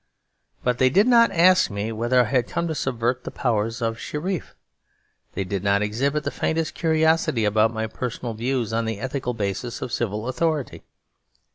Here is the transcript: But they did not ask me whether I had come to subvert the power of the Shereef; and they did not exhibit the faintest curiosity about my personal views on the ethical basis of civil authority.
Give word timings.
But 0.63 0.79
they 0.79 0.89
did 0.89 1.05
not 1.05 1.29
ask 1.29 1.69
me 1.69 1.91
whether 1.91 2.21
I 2.21 2.23
had 2.23 2.47
come 2.47 2.67
to 2.67 2.73
subvert 2.73 3.23
the 3.23 3.29
power 3.29 3.67
of 3.67 3.77
the 3.77 3.93
Shereef; 3.97 4.55
and 4.55 5.33
they 5.35 5.43
did 5.43 5.63
not 5.63 5.83
exhibit 5.83 6.23
the 6.23 6.31
faintest 6.31 6.73
curiosity 6.73 7.45
about 7.45 7.71
my 7.71 7.85
personal 7.85 8.33
views 8.33 8.73
on 8.73 8.85
the 8.85 8.99
ethical 8.99 9.35
basis 9.35 9.79
of 9.79 9.93
civil 9.93 10.27
authority. 10.27 10.81